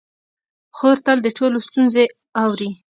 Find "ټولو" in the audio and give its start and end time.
1.37-1.57